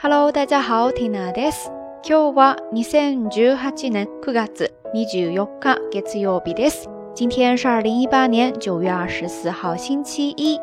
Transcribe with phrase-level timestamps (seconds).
[0.00, 1.70] Hello，大家好，Tina です。
[2.02, 6.88] 今日は二千十八年九月二十四日月曜日です。
[7.14, 10.58] 今天是二零一八年九月二十四号星期一，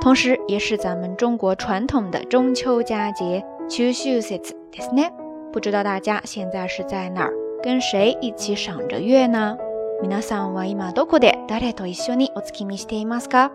[0.00, 3.44] 同时也是咱们中国传统的中秋佳节。
[3.68, 4.38] 中秋節
[4.70, 5.10] ですね。
[5.52, 7.32] 不知道大家现在是在哪儿，
[7.62, 9.56] 跟谁一起赏着月呢？
[10.02, 13.50] 皆さんは今どこで誰と一緒にお月見していますか？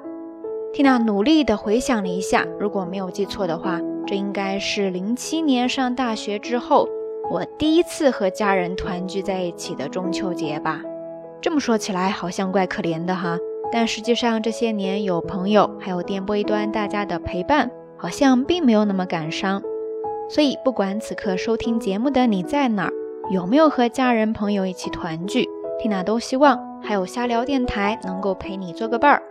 [0.74, 3.80] Tina 努力的回想了一下，如果没有记错的话。
[4.07, 6.89] 这应该是零七年上大学之后，
[7.31, 10.81] 我第一次和家人团聚在一起的中秋节吧。
[11.41, 13.37] 这么说起来，好像怪可怜的哈。
[13.73, 19.61] 但实际上这些年有朋友，还有电波一端大家的陪伴，好像并没有那么感伤。
[20.31, 22.93] 所以，不管此刻收听节目的你在哪儿，
[23.31, 25.49] 有没有和家人朋友一起团聚，
[25.81, 29.23] 缇娜都希望还有瞎聊电台能够陪你做个伴儿。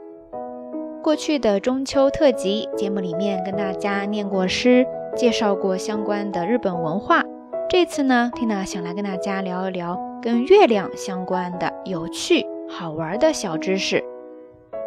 [1.06, 4.84] 过去的中秋特辑节目里面跟大家念过诗，
[5.16, 7.24] 介绍过相关的日本文化。
[7.70, 14.04] 这次呢，Tina 想来跟大家聊一聊跟月亮相关的有趣好玩的小知识。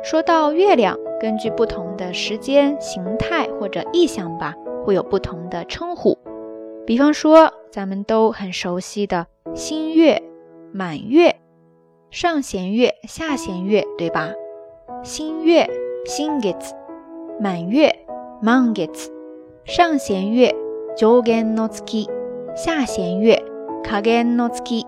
[0.03, 6.19] 说到月亮，根据不同的时间、形态或者意象吧，会有不同的称呼。
[6.85, 10.21] 比方说，咱们都很熟悉的新月、
[10.73, 11.37] 满月、
[12.11, 14.33] 上弦月、下弦月，对吧？
[15.05, 15.71] 新月。
[16.08, 16.56] 新月、
[17.40, 17.94] 满月、
[18.42, 19.12] 満月、
[19.66, 20.54] 上弦月、
[20.98, 22.08] 上弦の月、
[22.56, 23.42] 下弦月、
[23.84, 24.86] 下弦の月。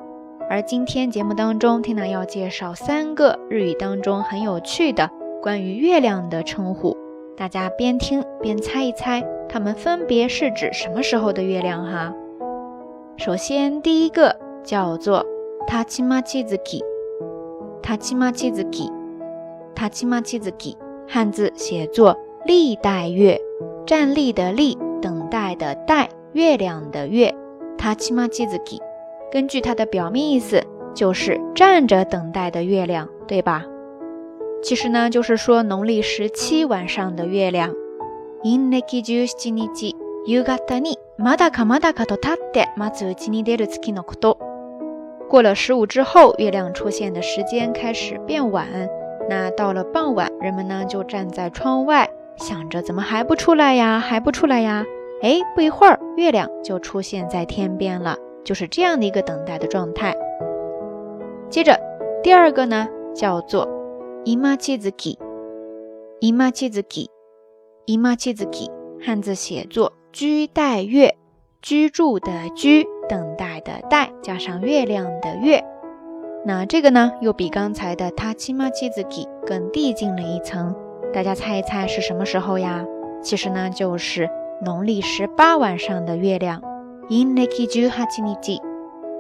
[0.50, 5.10] 而今天节目当中，Tina 要介绍三个日语当中很有趣的
[5.42, 6.96] 关于月亮的称呼，
[7.36, 12.14] 大家边听边猜一猜，它们分别是指什么时候的月亮哈？
[13.18, 15.26] 首先，第一个叫做
[15.68, 16.84] たちまち月、
[17.82, 18.92] たちまち月、
[19.74, 20.78] たちまち月。
[21.10, 23.40] 汉字写作立待月，
[23.86, 27.34] 站立的立，等待的待，月亮的月。
[27.78, 28.80] タチマチズキ，
[29.32, 33.66] 根据它的表面意思，就是站着等待的月亮，对吧？
[34.64, 37.76] 其实呢，就是说农历十七晚上的月亮。
[38.44, 44.38] インネキジュシニチ夕方にまだかまだかと立って待つうちに出る月のこと。
[45.30, 48.68] 过了十五之后，月亮出现的时间开始变晚。
[49.31, 54.85] 那到了傍晚，人们呢就站在窗外，想着怎么还不出来呀，还不出来呀？
[55.23, 60.17] 哎，不一会儿，月亮就出现在天边了，就是这样的一个等待的状态。
[61.49, 61.79] 接着，
[62.25, 63.69] 第二个呢叫做
[64.25, 65.17] 伊玛七子基，
[66.19, 67.09] 伊玛七子基，
[67.87, 68.69] 伊玛七子基，
[69.01, 71.17] 汉字写作居待月，
[71.63, 75.65] 居住的居，等待的待，加上月亮的月。
[76.46, 80.76] 那这个呢，又比刚才的他七妈七子给更递进了一层。
[81.14, 82.86] 大家猜一猜是什么时候呀？
[83.24, 84.30] 其实呢，就是
[84.64, 86.62] 农历十八晚上的月亮。
[87.10, 88.60] 阴历十八日、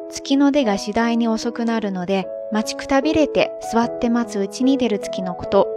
[0.09, 5.67] 月の出が次第に遅くなるので、待ちくたびれて座って待つうちに出る月のこと。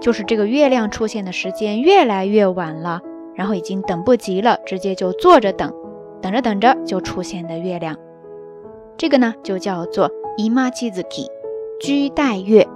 [0.00, 3.00] 就是这个月亮出现的时间越来越晚了，
[3.34, 5.72] 然后已经等不及了，直接就坐着等，
[6.20, 7.96] 等着等着就出现的月亮。
[8.96, 10.10] 这个呢，就叫做。
[10.36, 11.30] 姨妈妻子给
[11.80, 12.66] 居待月，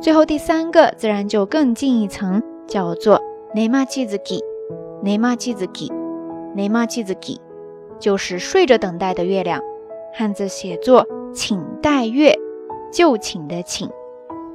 [0.00, 3.20] 最后第三个自然就更进一层，叫做
[3.54, 4.40] 内妈妻子给
[5.02, 5.88] 内妈妻子给
[6.54, 7.40] 内妈妻子给，
[7.98, 9.60] 就是睡着等待的月亮。
[10.14, 12.36] 汉字写作请待月，
[12.92, 13.88] 就寝的寝。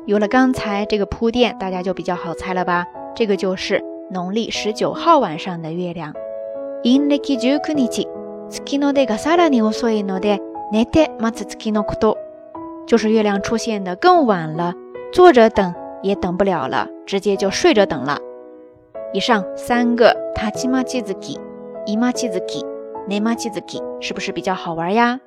[0.05, 2.85] 有了刚才这个铺垫，大家就比较好猜了吧？
[3.15, 6.13] 这个就是农历十九号晚上的月亮。
[6.83, 8.07] 阴历十九日、
[8.49, 10.39] 月の出がさらに遅いので。
[10.72, 12.16] 那天马子斯基诺库多，
[12.86, 14.72] 就是月亮出现的更晚了，
[15.12, 18.18] 坐着等也等不了了，直接就睡着等了。
[19.12, 21.38] 以上三个塔奇马基子基、
[21.84, 22.64] 伊马基子基、
[23.06, 25.20] 内马基子基，是不是比较好玩呀？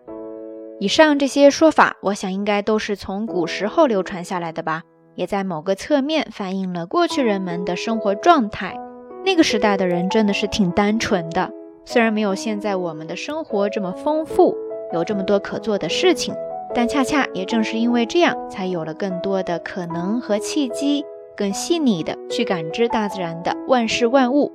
[0.80, 4.82] 以上这些说法，我想应该都是从古时候流传下来的吧，
[5.14, 8.76] 也在某个侧面反映了过去人们的生活状态。
[9.24, 11.52] 那个时代的人真的是挺单纯的，
[11.86, 14.58] 虽然没有现在我们的生活这么丰富。
[14.96, 16.34] 有这么多可做的事情，
[16.74, 21.06] 但恰恰也正是因为这样，才有了更多的可能和契机，
[21.36, 24.52] 更细腻的去感知大自然的万事万物。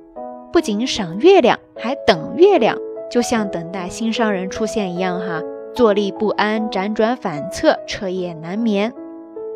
[0.51, 2.77] 不仅赏月亮，还等月亮，
[3.09, 5.41] 就像等待心上人出现一样，哈，
[5.73, 8.91] 坐立不安，辗转反侧，彻夜难眠。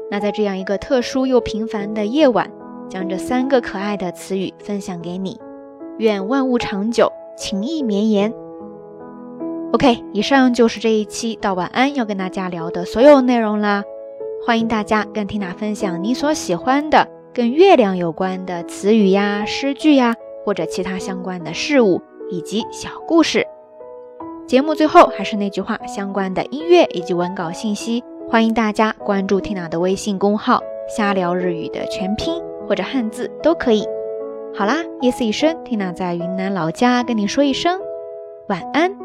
[0.10, 2.50] 那在这样一个特殊又平凡的夜晚，
[2.88, 5.40] 将这三个可爱的词语分享给你，
[5.98, 8.32] 愿万物长久，情意绵延。
[9.76, 13.84] OK，以上就是这一期到晚安要跟大家聊的所有内容啦。
[14.48, 22.02] 欢迎大家跟缇娜分享你所喜欢的跟月亮有关的词语呀、诗句呀，或者其他相关的事物，
[22.32, 23.46] 以及小故事。
[24.48, 33.86] 节目最后还是那句话，相关的音乐以及文稿信息，欢迎大家关注 Tina 的微信公号“瞎聊日语”的全拼或者汉字都可以。
[34.58, 37.78] 好啦，夜色已深，Tina 在云南老家跟你说一声
[38.48, 39.05] 晚安。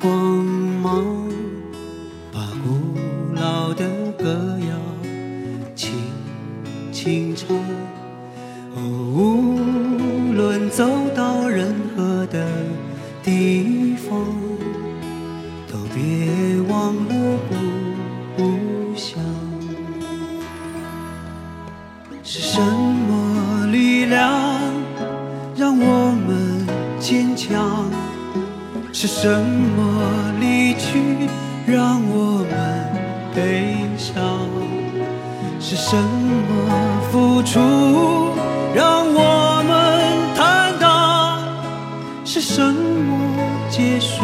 [0.00, 0.10] 光
[0.82, 1.04] 芒，
[2.32, 3.84] 把古老的
[4.18, 4.74] 歌谣
[5.76, 5.92] 轻
[6.90, 7.54] 轻唱。
[8.74, 12.48] 哦，无论走到任何的
[13.22, 14.18] 地方，
[15.70, 17.38] 都别忘了
[18.38, 19.22] 故乡。
[22.22, 24.32] 是什么力量
[25.54, 26.66] 让我们
[26.98, 27.90] 坚强？
[28.92, 29.28] 是什
[36.40, 37.60] 么付出
[38.74, 39.74] 让我们
[40.36, 41.38] 坦荡？
[42.24, 44.22] 是什么结束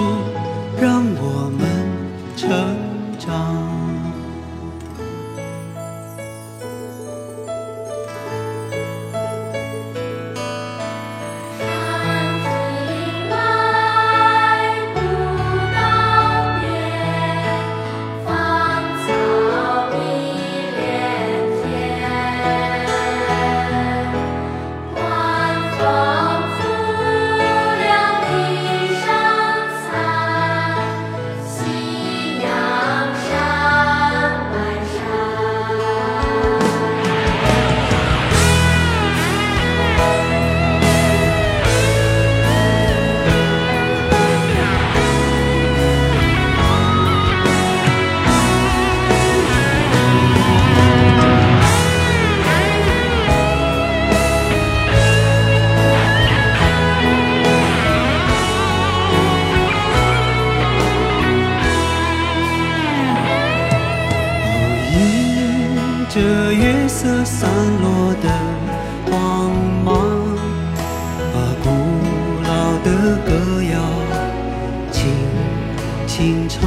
[76.17, 76.65] 轻唱。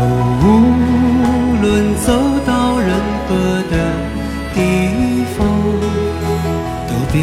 [0.00, 0.02] 哦，
[0.44, 0.46] 无
[1.62, 1.66] 论
[1.96, 2.12] 走
[2.44, 2.92] 到任
[3.24, 3.28] 何
[3.70, 3.74] 的
[4.54, 4.56] 地
[5.32, 5.38] 方，
[6.86, 7.16] 都别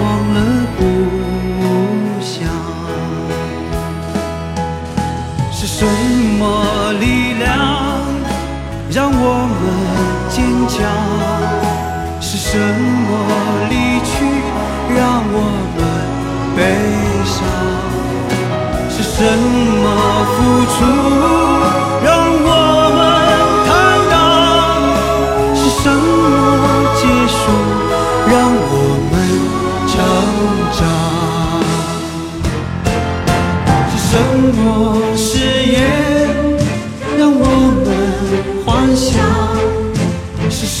[0.00, 0.02] 忘
[0.34, 0.36] 了
[0.76, 0.80] 故
[2.20, 2.26] 乡。
[5.52, 6.42] 是什么
[6.98, 7.04] 力
[7.38, 7.46] 量
[8.90, 9.24] 让我
[9.54, 9.62] 们
[10.30, 10.74] 坚强？
[12.20, 13.10] 是什么
[13.70, 13.72] 离
[14.02, 14.12] 去
[14.96, 14.98] 让
[15.30, 15.38] 我
[19.24, 19.86] 什么
[20.34, 20.36] 付
[20.74, 20.76] 出
[22.04, 22.06] 让
[22.44, 22.48] 我
[22.94, 23.00] 们
[23.64, 23.72] 坦
[24.10, 24.12] 荡？
[25.56, 26.64] 是什么
[27.00, 27.02] 结
[27.32, 27.34] 束
[28.28, 28.32] 让
[28.68, 28.72] 我
[29.10, 29.12] 们
[29.88, 29.92] 成
[30.76, 30.78] 长？
[33.88, 34.12] 是什
[34.60, 34.62] 么
[35.16, 35.24] 誓
[35.72, 35.74] 言
[37.16, 37.42] 让我
[37.82, 37.86] 们
[38.66, 39.08] 幻想？
[40.50, 40.80] 是什